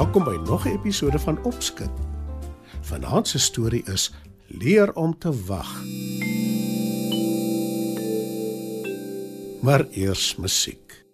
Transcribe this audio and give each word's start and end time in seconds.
Welkom 0.00 0.24
by 0.24 0.38
nog 0.44 0.64
'n 0.64 0.68
episode 0.68 1.18
van 1.18 1.42
Opskud. 1.42 1.90
Vanaand 2.80 3.28
se 3.28 3.38
storie 3.38 3.84
is 3.84 4.12
Leer 4.46 4.92
om 4.92 5.18
te 5.18 5.44
wag. 5.44 5.82
Maar 9.60 9.84
eers 9.90 10.36
musiek. 10.36 11.04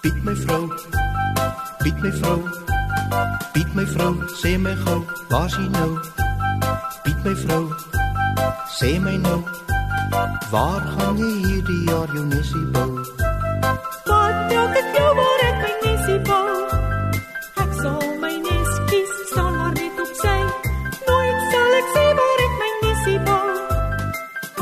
Piet 0.00 0.22
my 0.24 0.34
vrou. 0.34 0.72
Piet 1.78 2.02
my 2.02 2.12
vrou. 2.12 2.40
Piet 3.52 3.74
my 3.74 3.86
vrou, 3.86 4.14
sê 4.40 4.58
my 4.58 4.76
gou, 4.76 5.04
waar 5.28 5.46
is 5.46 5.54
jy 5.54 5.68
nou? 5.68 5.98
Piet 7.02 7.24
my 7.24 7.34
vrou. 7.34 7.72
Sê 8.68 9.00
my 9.00 9.16
nou, 9.16 9.44
waar 10.52 10.84
gaan 10.96 11.16
jy 11.16 11.32
hierdie 11.46 11.82
jaar 11.88 12.10
jou 12.12 12.24
nesie 12.28 12.66
bou? 12.74 12.90
Wat 14.08 14.36
maak 14.50 14.74
dit 14.76 14.88
jou 14.98 15.12
waar 15.18 15.44
ek 15.48 15.56
my 15.62 15.72
nesie 15.84 16.18
bou? 16.28 16.50
Ek 17.64 17.72
sal 17.78 18.02
my 18.20 18.32
nes 18.48 18.72
kies, 18.90 19.14
staan 19.30 19.56
maar 19.56 19.72
net 19.78 20.02
op 20.04 20.12
sy. 20.20 20.36
Nooit 21.08 21.40
sal 21.54 21.78
ek 21.78 21.88
sê 21.94 22.04
waar 22.20 22.44
ek 22.46 22.58
my 22.60 22.70
nesie 22.82 23.16
bou. 23.30 23.56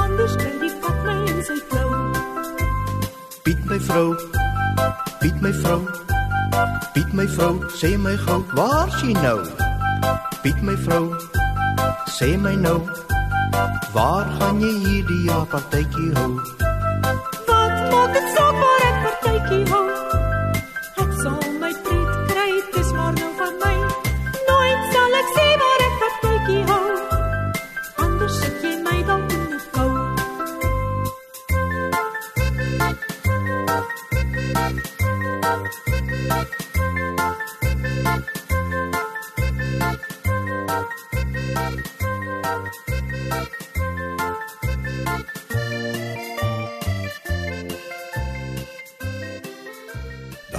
Anders 0.04 0.38
kry 0.44 0.54
die 0.62 0.72
kat 0.86 1.02
my 1.08 1.16
in 1.32 1.42
sy 1.50 1.58
klou. 1.74 1.90
Piet 3.48 3.66
my 3.72 3.82
vrou. 3.90 4.08
Piet 5.18 5.42
my 5.42 5.54
vrou. 5.64 5.82
Piet 6.94 7.12
my 7.18 7.26
vrou, 7.34 7.54
sê 7.82 7.96
my 7.98 8.14
gou, 8.28 8.40
waar 8.54 8.94
jy 9.02 9.18
nou? 9.18 9.38
Piet 10.46 10.62
my 10.62 10.78
vrou. 10.86 11.06
Sê 12.14 12.36
my 12.38 12.54
nou, 12.62 12.78
waar 13.92 14.26
gaan 14.38 14.60
jy 14.60 14.72
hierdie 14.84 15.22
jaar 15.28 15.46
partytjie 15.52 16.10
hou? 16.18 16.32
Wat 17.48 17.76
maak 17.92 18.12
dit 18.16 18.28
saak 18.36 18.56
waar 18.62 18.84
ek 18.90 18.98
partytjie 19.06 19.64
hou? 19.72 19.86
Ek 21.04 21.12
sal 21.22 21.40
my 21.62 21.72
pret 21.86 22.12
kry, 22.30 22.50
dis 22.76 22.92
maar 22.98 23.14
nou 23.18 23.30
van 23.40 23.54
my. 23.64 23.74
Nooit 24.50 24.82
sal 24.94 25.18
ek 25.22 25.28
sê 25.38 25.46
waar 25.64 25.86
ek 25.88 25.94
partytjie 26.04 26.62
hou. 26.72 26.84
Anders 28.06 28.40
sit 28.42 28.62
jy 28.68 28.74
my 28.86 28.98
dalk 29.10 29.36
in 29.38 29.46
'n 29.48 29.60
kou. 29.76 29.90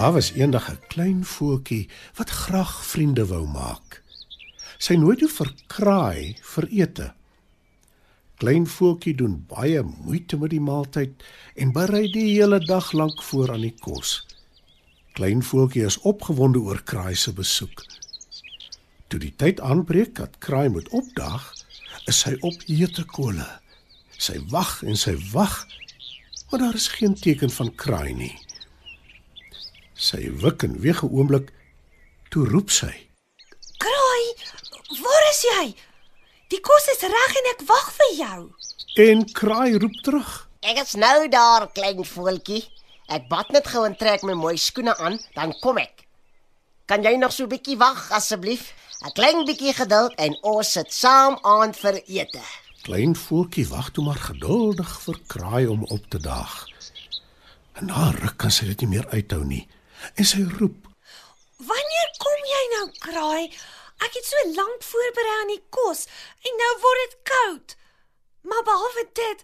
Daar 0.02 0.14
was 0.14 0.31
eendag 0.33 0.72
'n 0.72 0.80
klein 0.88 1.25
voeltjie 1.25 1.89
wat 2.17 2.30
graag 2.30 2.86
vriende 2.86 3.25
wou 3.25 3.47
maak. 3.47 4.03
Sy 4.77 4.94
nooit 4.94 5.20
hoe 5.20 5.30
verkraai 5.30 6.36
vir 6.42 6.67
ete. 6.67 7.14
Klein 8.36 8.67
voeltjie 8.67 9.15
doen 9.15 9.45
baie 9.48 9.83
moeite 9.83 10.37
met 10.37 10.49
die 10.49 10.60
maaltyd 10.60 11.23
en 11.55 11.71
berei 11.71 12.11
die 12.11 12.31
hele 12.33 12.60
dag 12.60 12.92
lank 12.92 13.21
voor 13.23 13.52
aan 13.52 13.61
die 13.61 13.76
kos. 13.80 14.26
Klein 15.14 15.43
voeltjie 15.43 15.86
is 15.86 15.99
opgewonde 15.99 16.60
oor 16.60 16.81
kraai 16.83 17.15
se 17.15 17.33
besoek. 17.33 17.86
Toe 19.08 19.20
die 19.20 19.33
tyd 19.36 19.60
aanbreek 19.60 20.15
dat 20.15 20.37
kraai 20.37 20.70
moet 20.70 20.89
opdaag, 20.89 21.54
is 22.10 22.22
sy 22.23 22.36
op 22.45 22.64
hete 22.67 23.04
kole. 23.06 23.45
Sy 24.22 24.38
wag 24.54 24.82
en 24.86 24.98
sy 24.98 25.16
wag, 25.32 25.66
maar 26.50 26.62
daar 26.66 26.78
is 26.78 26.88
geen 26.94 27.16
teken 27.17 27.52
van 27.54 27.72
kraai 27.76 28.14
nie. 28.14 28.36
Sy 29.94 30.30
wik 30.44 30.64
en 30.64 30.80
weeg 30.82 31.04
'n 31.04 31.14
oomblik, 31.14 31.54
toe 32.30 32.48
roep 32.48 32.70
sy. 32.70 32.94
Kraai, 33.78 34.26
waar 35.04 35.26
is 35.30 35.42
jy? 35.42 35.66
Die 36.50 36.60
kos 36.60 36.88
is 36.94 37.02
reg 37.02 37.36
en 37.40 37.50
ek 37.54 37.61
wag 37.67 37.92
vir 38.00 38.11
jou. 38.17 38.40
En 38.95 39.26
kraai 39.32 39.78
roep 39.78 39.98
terug. 40.04 40.50
Ek 40.61 40.78
is 40.78 40.94
nou 40.94 41.28
daar, 41.30 41.72
klein 41.72 42.06
voeltjie. 42.06 42.64
Ek 43.08 43.30
bad 43.30 43.50
net 43.50 43.67
gou 43.67 43.86
en 43.86 43.95
trek 43.95 44.23
my 44.23 44.34
mooi 44.34 44.58
skoene 44.58 44.98
aan, 44.98 45.20
dan 45.36 45.54
kom 45.61 45.78
ek. 45.78 46.08
Kan 46.92 47.06
jy 47.08 47.16
nog 47.16 47.32
so 47.32 47.44
'n 47.44 47.52
bietjie 47.54 47.78
wag 47.80 48.12
asseblief? 48.12 48.64
'n 49.06 49.12
Klein 49.18 49.46
bietjie 49.48 49.74
geduld 49.74 50.14
en 50.26 50.34
ons 50.44 50.72
sit 50.72 50.94
saam 50.94 51.38
aan 51.42 51.74
vir 51.74 51.96
ete. 52.06 52.42
Klein 52.84 53.16
voeltjie 53.16 53.68
wag 53.68 53.92
toe 53.92 54.04
maar 54.04 54.20
geduldig 54.20 54.92
vir 55.06 55.18
kraai 55.28 55.68
om 55.68 55.84
op 55.84 56.04
te 56.10 56.20
daag. 56.20 56.68
En 57.80 57.86
na 57.86 58.12
ruk 58.12 58.36
kan 58.38 58.52
sy 58.52 58.66
dit 58.66 58.82
nie 58.82 58.90
meer 58.96 59.08
uithou 59.16 59.44
nie. 59.44 59.68
En 60.20 60.26
sy 60.26 60.44
roep: 60.60 60.92
Wanneer 61.70 62.10
kom 62.24 62.40
jy 62.54 62.64
nou, 62.76 62.86
Kraai? 63.06 63.44
Ek 64.06 64.12
het 64.18 64.26
so 64.26 64.52
lank 64.60 64.84
voorberei 64.84 65.40
aan 65.40 65.56
die 65.56 65.64
kos 65.70 66.06
en 66.46 66.54
nou 66.64 66.73
word 66.84 67.02
dit 67.08 67.18
koud. 67.34 67.76
Maar 68.42 68.64
behalwe 68.64 69.06
dit, 69.14 69.40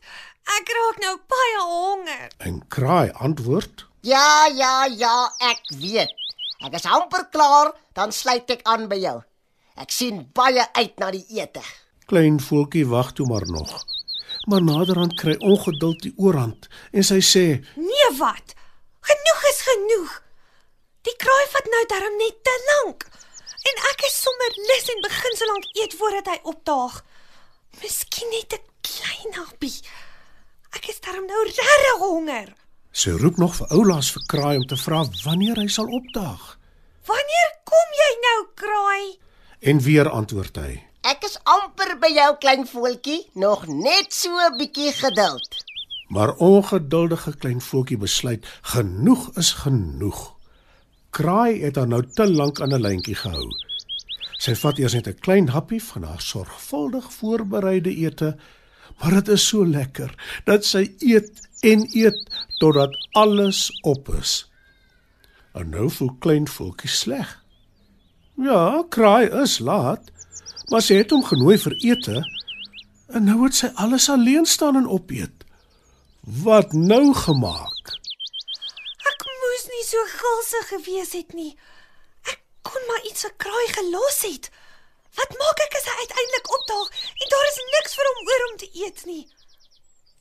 ek 0.59 0.75
raak 0.77 0.97
nou 0.99 1.15
baie 1.35 1.59
honger. 1.63 2.29
En 2.37 2.67
kraai 2.67 3.11
antwoord: 3.11 3.85
Ja, 4.01 4.45
ja, 4.47 4.85
ja, 4.85 5.31
ek 5.39 5.63
weet. 5.79 6.26
Ek 6.65 6.73
is 6.73 6.87
amper 6.89 7.27
klaar, 7.29 7.73
dan 7.93 8.11
sluit 8.11 8.49
ek 8.49 8.63
aan 8.65 8.87
by 8.89 8.97
jou. 8.97 9.17
Ek 9.77 9.93
sien 9.93 10.23
baie 10.33 10.63
uit 10.73 10.95
na 10.97 11.11
die 11.13 11.25
ete. 11.37 11.61
Klein 12.09 12.39
voeltjie 12.41 12.87
wag 12.89 13.11
toe 13.13 13.27
maar 13.29 13.45
nog. 13.45 13.75
Maar 14.49 14.63
naderhand 14.63 15.13
kry 15.19 15.35
ongeduld 15.43 16.01
die 16.01 16.13
oorhand 16.17 16.69
en 16.91 17.05
sy 17.05 17.19
sê: 17.21 17.45
Nee, 17.75 18.09
wat? 18.17 18.55
Genoeg 19.05 19.43
is 19.51 19.61
genoeg. 19.67 20.15
Die 21.05 21.15
kraai 21.21 21.45
vat 21.53 21.69
nou 21.71 21.83
darm 21.91 22.17
net 22.19 22.41
te 22.43 22.55
lank. 22.71 23.05
En 23.69 23.81
ek 23.91 24.05
is 24.07 24.17
sommer 24.23 24.57
lus 24.69 24.89
en 24.93 25.03
begin 25.05 25.37
so 25.37 25.49
lank 25.51 25.67
eet 25.77 25.95
voordat 25.99 26.31
hy 26.31 26.37
opdaag. 26.51 27.01
Miskien 27.83 28.31
net 28.33 28.57
'n 28.57 28.63
klein 28.81 29.33
happie. 29.37 29.77
Ek 30.73 30.89
is 30.89 30.99
darm 31.05 31.25
nou 31.27 31.43
regtig 31.43 31.99
honger. 32.01 32.49
Sy 32.91 33.11
roep 33.11 33.37
nog 33.37 33.55
vir 33.55 33.67
oulaas 33.67 34.11
vir 34.11 34.23
kraai 34.27 34.57
om 34.57 34.65
te 34.67 34.77
vra 34.77 35.03
wanneer 35.23 35.59
hy 35.61 35.67
sal 35.67 35.87
opdaag. 35.87 36.57
Wanneer 37.07 37.51
kom 37.63 37.95
jy 38.01 38.11
nou, 38.25 38.39
kraai? 38.55 39.17
En 39.59 39.79
weer 39.79 40.09
antwoord 40.09 40.57
hy: 40.57 40.83
Ek 41.07 41.23
is 41.23 41.37
amper 41.43 41.95
by 42.01 42.09
jou 42.11 42.31
klein 42.41 42.65
voeltjie, 42.67 43.29
nog 43.33 43.67
net 43.67 44.13
so 44.13 44.29
'n 44.35 44.57
bietjie 44.57 44.91
geduld. 44.91 45.63
Maar 46.09 46.35
ongeduldige 46.35 47.37
klein 47.37 47.61
voeltjie 47.61 47.97
besluit 47.97 48.45
genoeg 48.61 49.29
is 49.37 49.51
genoeg. 49.51 50.35
Kraai 51.09 51.61
het 51.61 51.75
haar 51.75 51.87
nou 51.87 52.03
te 52.15 52.27
lank 52.31 52.61
aan 52.61 52.73
'n 52.73 52.81
lyntjie 52.81 53.15
gehou. 53.15 53.47
Sy 54.37 54.53
vat 54.55 54.77
eers 54.77 54.93
net 54.93 55.07
'n 55.07 55.19
klein 55.19 55.47
happie 55.49 55.83
van 55.83 56.03
haar 56.03 56.21
sorgvuldig 56.21 57.13
voorbereide 57.13 57.95
ete, 57.95 58.37
maar 58.99 59.19
dit 59.19 59.27
is 59.27 59.47
so 59.47 59.65
lekker 59.65 60.13
dat 60.45 60.65
sy 60.65 60.87
eet 60.99 61.41
en 61.65 61.87
eet 61.93 62.19
totdat 62.61 62.93
alles 63.11 63.67
op 63.81 64.09
is. 64.19 64.45
En 65.53 65.69
nou 65.69 65.89
voel 65.91 66.13
klein 66.21 66.47
voeltjie 66.47 66.89
sleg. 66.89 67.29
Ja, 68.37 68.83
Kraai 68.89 69.29
is 69.41 69.57
laat, 69.59 70.11
maar 70.69 70.83
sy 70.85 70.99
het 70.99 71.13
hom 71.15 71.23
genooi 71.25 71.57
vir 71.57 71.73
ete 71.81 72.21
en 73.07 73.23
nou 73.25 73.37
moet 73.39 73.55
sy 73.55 73.69
alles 73.81 74.09
alleen 74.13 74.45
staan 74.45 74.77
en 74.77 74.89
opeet. 74.91 75.45
Wat 76.43 76.73
nou 76.75 77.13
gemaak? 77.15 77.93
Ek 79.09 79.25
moes 79.25 79.65
nie 79.71 79.85
so 79.87 80.05
gulsig 80.11 80.69
gewees 80.73 81.13
het 81.15 81.33
nie. 81.33 81.53
Ek 82.27 82.41
kon 82.67 82.87
maar 82.89 83.05
iets 83.09 83.25
vir 83.25 83.35
kraai 83.41 83.67
gelos 83.77 84.19
het. 84.27 84.49
Wat 85.17 85.37
maak 85.39 85.63
ek 85.65 85.77
as 85.79 85.87
hy 85.89 85.95
uiteindelik 86.03 86.51
opdaag 86.59 86.89
en 87.21 87.33
daar 87.33 87.49
is 87.51 87.59
niks 87.73 87.97
vir 87.97 88.09
hom 88.09 88.29
oor 88.29 88.45
om 88.49 88.57
te 88.61 88.69
eet 88.83 89.03
nie? 89.09 89.25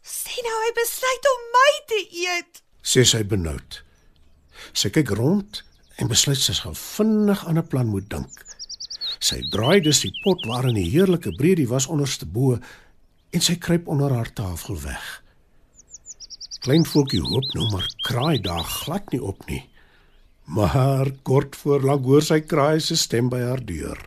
Sê 0.07 0.43
nou 0.47 0.57
hy 0.63 0.73
besluit 0.79 1.29
om 1.33 1.45
my 1.57 1.71
te 1.93 2.01
eet. 2.25 2.63
sê 2.87 3.03
sy 3.05 3.23
benoud. 3.27 3.83
Sy 4.73 4.91
kyk 4.95 5.11
rond 5.19 5.63
en 5.99 6.11
besluit 6.13 6.39
sy 6.39 6.55
gaan 6.61 6.77
vinnig 6.79 7.47
aan 7.47 7.59
'n 7.59 7.69
plan 7.69 7.89
moet 7.91 8.09
dink. 8.11 8.35
Sy 9.19 9.41
draai 9.51 9.81
dus 9.81 10.01
die 10.05 10.13
pot 10.23 10.45
waarin 10.47 10.77
die 10.79 10.91
heerlike 10.91 11.33
breedie 11.39 11.69
was 11.69 11.87
onderste 11.87 12.27
bo 12.27 12.59
en 13.33 13.41
sy 13.41 13.57
kruip 13.57 13.89
onder 13.89 14.13
haar 14.13 14.33
tafel 14.33 14.81
weg. 14.83 15.23
Klein 16.65 16.85
voeltjie 16.85 17.23
hoop 17.23 17.55
nou 17.55 17.67
maar 17.71 17.87
kraai 18.07 18.39
daar 18.43 18.65
glad 18.65 19.13
nie 19.13 19.23
op 19.23 19.47
nie. 19.47 19.63
Maar 20.45 21.11
kort 21.23 21.57
voor 21.57 21.83
lank 21.83 22.05
hoor 22.05 22.23
sy 22.23 22.41
kraai 22.41 22.81
se 22.81 22.97
stem 22.97 23.29
by 23.29 23.41
haar 23.41 23.65
deur. 23.67 23.99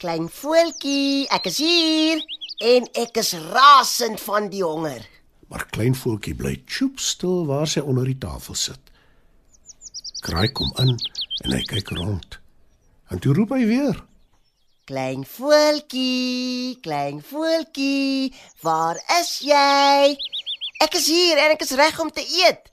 Klein 0.00 0.30
voeltjie, 0.32 1.26
ek 1.28 1.50
is 1.50 1.58
hier 1.60 2.20
en 2.64 2.86
ek 3.02 3.18
is 3.20 3.34
rasend 3.52 4.22
van 4.24 4.46
die 4.48 4.62
honger. 4.64 5.02
Maar 5.52 5.66
klein 5.74 5.92
voeltjie 5.92 6.32
bly 6.38 6.54
choop 6.64 7.02
stil 7.04 7.42
waar 7.50 7.68
sy 7.68 7.82
onder 7.84 8.08
die 8.08 8.16
tafel 8.22 8.56
sit. 8.56 8.80
Kraai 10.24 10.48
kom 10.56 10.72
in 10.80 10.94
en 10.94 11.52
hy 11.52 11.60
kyk 11.68 11.92
rond. 11.98 12.38
En 13.12 13.20
toe 13.20 13.36
roep 13.36 13.52
hy 13.52 13.60
weer. 13.68 14.00
Klein 14.88 15.28
voeltjie, 15.28 16.80
klein 16.80 17.20
voeltjie, 17.20 18.32
waar 18.64 18.96
is 19.20 19.36
jy? 19.44 20.16
Ek 20.80 20.96
is 20.96 21.12
hier 21.12 21.44
en 21.44 21.58
ek 21.58 21.68
is 21.68 21.76
reg 21.76 22.00
om 22.00 22.08
te 22.08 22.24
eet. 22.24 22.72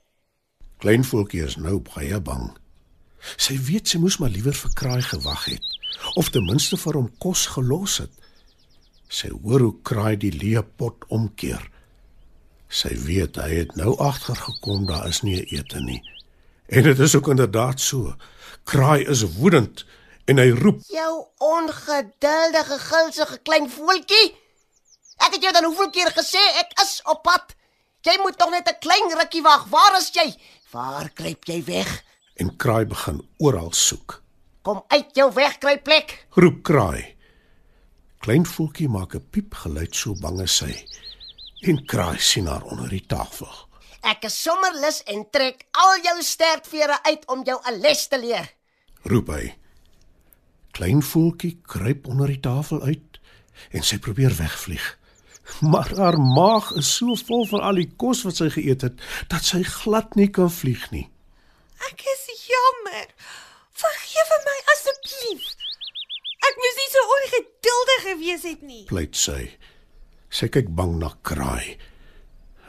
Klein 0.80 1.04
voeltjie 1.04 1.44
is 1.44 1.60
nou 1.60 1.76
baie 1.92 2.24
bang. 2.24 2.54
Sy 3.36 3.60
weet 3.68 3.92
sy 3.92 4.00
moes 4.00 4.16
maar 4.16 4.32
liewer 4.32 4.56
vir 4.56 4.80
kraai 4.80 5.02
gewag 5.04 5.50
het 5.52 5.74
of 6.14 6.30
ten 6.30 6.44
minste 6.46 6.76
vir 6.80 6.98
hom 6.98 7.08
kos 7.22 7.46
gelos 7.54 7.98
het. 8.02 8.12
Sy 9.08 9.30
hoor 9.32 9.64
hoe 9.64 9.74
kraai 9.88 10.16
die 10.20 10.32
leë 10.34 10.62
pot 10.80 11.06
omkeer. 11.14 11.62
Sy 12.68 12.92
weet 13.06 13.38
hy 13.40 13.62
het 13.62 13.76
nou 13.80 13.94
agtergekom 14.04 14.84
daar 14.88 15.08
is 15.08 15.22
nie 15.24 15.40
ete 15.54 15.80
nie. 15.80 16.02
En 16.68 16.84
dit 16.84 16.98
is 16.98 17.14
ook 17.16 17.30
inderdaad 17.32 17.80
so. 17.80 18.12
Kraai 18.68 19.06
is 19.08 19.24
woedend 19.38 19.86
en 20.28 20.36
hy 20.36 20.50
roep: 20.52 20.82
Jou 20.92 21.14
ongeduldige, 21.38 22.76
gulsige 22.90 23.38
klein 23.48 23.70
voeltjie. 23.72 24.34
Ek 25.24 25.38
het 25.38 25.42
jou 25.42 25.52
dan 25.52 25.64
hoeveel 25.64 25.90
keer 25.90 26.12
gesê 26.12 26.42
ek 26.60 26.76
is 26.84 27.00
op 27.08 27.24
pad. 27.24 27.56
Jy 28.04 28.20
moet 28.22 28.36
tog 28.38 28.52
net 28.52 28.68
'n 28.68 28.78
klein 28.80 29.08
rukkie 29.20 29.42
wag. 29.42 29.64
Waar 29.72 29.96
is 29.98 30.12
jy? 30.12 30.28
Waar 30.70 31.08
kruip 31.10 31.44
jy 31.44 31.64
weg? 31.64 32.04
en 32.38 32.56
kraai 32.56 32.86
begin 32.86 33.22
oral 33.42 33.72
soek. 33.74 34.20
Kom 34.62 34.82
uit 34.88 35.14
jou 35.14 35.28
wegkruipplek. 35.34 36.26
Roep 36.30 36.62
kraai. 36.62 37.14
Klein 38.18 38.46
voeltjie 38.46 38.88
maak 38.88 39.14
'n 39.14 39.28
piepgeluid 39.30 39.94
so 39.94 40.14
bang 40.14 40.40
is 40.42 40.56
sy. 40.56 40.74
En 41.62 41.84
kraai 41.86 42.18
sien 42.18 42.46
haar 42.46 42.62
onder 42.62 42.88
die 42.88 43.06
tafel. 43.06 43.68
Ek 44.02 44.24
is 44.24 44.42
sommer 44.42 44.72
lus 44.74 45.02
en 45.10 45.26
trek 45.30 45.66
al 45.70 45.98
jou 46.02 46.22
stertvere 46.22 47.02
uit 47.02 47.26
om 47.26 47.42
jou 47.44 47.58
'n 47.64 47.80
les 47.80 48.08
te 48.08 48.18
leer. 48.18 48.54
Roep 49.02 49.28
hy. 49.28 49.54
Klein 50.72 51.02
voeltjie 51.02 51.60
kruip 51.62 52.06
onder 52.06 52.26
die 52.26 52.40
tafel 52.40 52.82
uit 52.82 53.20
en 53.70 53.82
sy 53.82 53.98
probeer 53.98 54.34
wegvlieg. 54.36 54.98
Maar 55.60 55.96
haar 55.96 56.18
maag 56.20 56.72
is 56.76 56.96
so 56.96 57.14
vol 57.14 57.46
van 57.46 57.60
al 57.60 57.74
die 57.74 57.90
kos 57.96 58.22
wat 58.22 58.36
sy 58.36 58.50
geëet 58.52 58.82
het 58.82 59.00
dat 59.28 59.44
sy 59.44 59.62
glad 59.62 60.14
nie 60.14 60.28
kan 60.28 60.50
vlieg 60.50 60.90
nie. 60.90 61.08
Ek 61.90 62.02
is 62.02 62.24
jammer. 62.48 63.06
Vergewe 63.78 64.38
my 64.46 64.58
asseblief. 64.74 65.44
Ek 66.48 66.56
moes 66.58 66.78
nie 66.78 66.88
so 66.90 67.02
ongeduldig 67.16 68.00
gewees 68.06 68.46
het 68.48 68.64
nie. 68.66 68.84
Pleit 68.90 69.18
sy. 69.18 69.44
Sy 70.34 70.48
kyk 70.52 70.72
bang 70.78 70.96
na 70.98 71.12
kraai. 71.26 71.76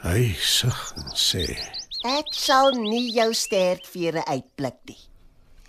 Hy 0.04 0.22
sug 0.38 0.78
en 1.02 1.10
sê: 1.18 1.46
Ek 2.08 2.30
sal 2.36 2.72
nie 2.78 3.10
jou 3.16 3.32
stertvere 3.36 4.24
uitpluk 4.30 4.78
nie. 4.92 5.02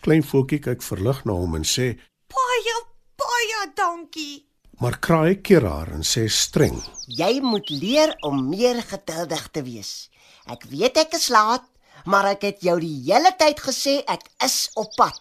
Klein 0.05 0.23
voeltjie 0.25 0.61
kyk 0.65 0.85
verlig 0.85 1.25
na 1.27 1.35
hom 1.41 1.57
en 1.59 1.67
sê: 1.67 1.95
Baie 2.31 2.77
baie 3.21 3.65
dankie. 3.77 4.45
"Maar 4.81 5.01
kraai 5.01 5.41
keer 5.43 5.67
haar 5.67 5.91
en 5.97 6.05
sê 6.05 6.29
streng: 6.29 6.79
Jy 7.09 7.41
moet 7.41 7.69
leer 7.71 8.15
om 8.23 8.49
meer 8.49 8.83
geduldig 8.93 9.49
te 9.53 9.63
wees. 9.63 10.11
Ek 10.47 10.65
weet 10.65 10.97
ek 10.97 11.15
is 11.15 11.29
laat, 11.29 11.65
maar 12.05 12.25
ek 12.35 12.43
het 12.43 12.63
jou 12.65 12.79
die 12.81 12.97
hele 13.13 13.33
tyd 13.39 13.61
gesê 13.61 14.01
ek 14.07 14.27
is 14.45 14.71
op 14.75 14.93
pad. 14.97 15.19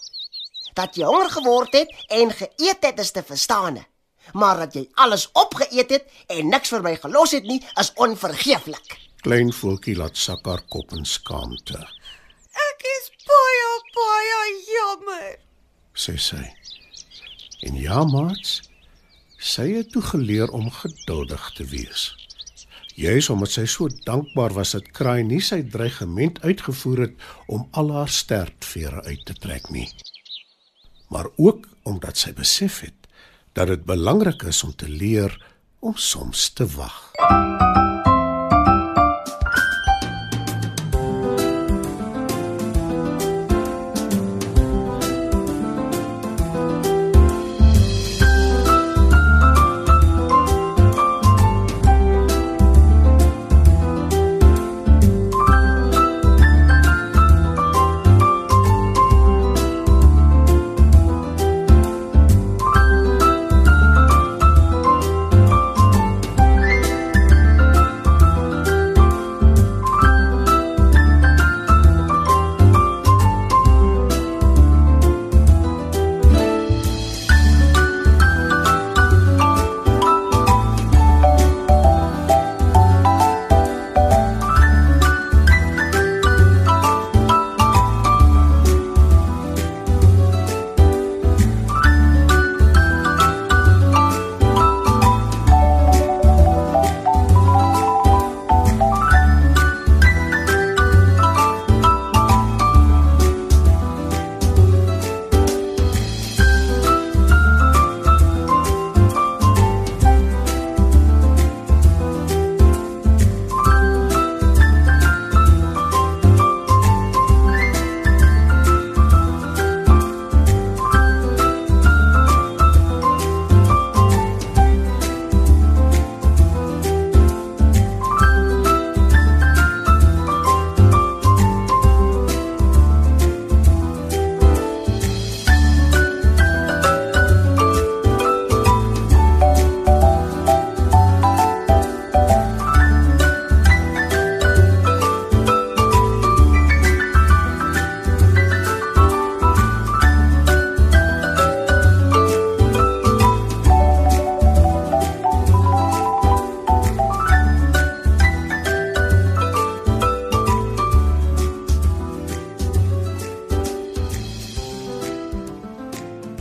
Dat 0.74 0.96
jy 0.96 1.06
honger 1.06 1.30
geword 1.30 1.74
het 1.74 1.90
en 2.10 2.32
geëet 2.32 2.84
het 2.86 3.00
is 3.00 3.12
te 3.12 3.24
verstaane. 3.24 3.84
Maar 4.34 4.58
dat 4.66 4.74
jy 4.78 4.84
alles 4.94 5.30
opgeëet 5.34 5.90
het 5.90 6.06
en 6.28 6.50
niks 6.54 6.70
vir 6.70 6.84
my 6.86 6.96
gelos 7.02 7.32
het 7.34 7.44
nie, 7.44 7.60
is 7.82 7.92
onvergeeflik. 7.96 8.98
Klein 9.26 9.50
voeltjie 9.54 9.96
laat 9.98 10.18
sak 10.18 10.46
haar 10.46 10.62
kop 10.70 10.94
in 10.96 11.06
skaamte, 11.06 11.80
Ek 12.70 12.84
is 12.86 13.10
baie 13.28 13.72
baie 13.96 14.40
jammer. 14.70 15.38
sê 15.96 16.16
sy. 16.18 16.46
En 17.68 17.76
ja, 17.76 18.04
maats, 18.08 18.62
sy 19.40 19.66
het 19.76 19.92
toe 19.92 20.02
geleer 20.02 20.52
om 20.56 20.70
geduldig 20.72 21.50
te 21.58 21.66
wees. 21.66 22.06
Juis 23.00 23.30
omdat 23.32 23.54
sy 23.54 23.64
so 23.64 23.88
dankbaar 24.04 24.52
was 24.58 24.74
dat 24.76 24.90
Kraai 24.92 25.22
nie 25.24 25.40
sy 25.40 25.62
dreigement 25.72 26.42
uitgevoer 26.44 27.06
het 27.06 27.28
om 27.48 27.62
al 27.80 27.94
haar 27.96 28.12
stertvere 28.12 29.06
uit 29.08 29.24
te 29.30 29.36
trek 29.40 29.70
nie. 29.72 29.88
Maar 31.08 31.32
ook 31.38 31.64
omdat 31.88 32.20
sy 32.20 32.34
besef 32.36 32.82
het 32.84 33.08
dat 33.56 33.72
dit 33.72 33.88
belangrik 33.88 34.44
is 34.52 34.64
om 34.68 34.76
te 34.76 34.90
leer 34.92 35.32
om 35.80 35.96
soms 35.96 36.50
te 36.52 36.68
wag. 36.76 37.00